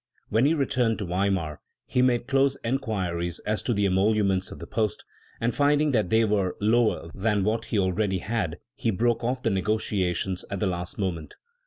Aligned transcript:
When 0.29 0.47
he 0.47 0.55
returned 0.55 0.97
to 0.97 1.05
Weimar, 1.05 1.61
he 1.85 2.01
made 2.01 2.27
closer 2.27 2.57
enquiries 2.63 3.37
as 3.41 3.61
to 3.61 3.71
the 3.71 3.85
emoluments 3.85 4.49
of 4.49 4.57
the 4.57 4.65
post, 4.65 5.05
and 5.39 5.53
finding 5.53 5.91
that 5.91 6.09
they 6.09 6.25
were 6.25 6.55
lower 6.59 7.11
than 7.13 7.43
what 7.43 7.65
he 7.65 7.77
already 7.77 8.17
had 8.17 8.57
he 8.73 8.89
broke 8.89 9.23
off 9.23 9.43
the 9.43 9.51
negociations 9.51 10.43
at 10.49 10.59
the 10.59 10.65
last 10.65 10.97
moment. 10.97 11.35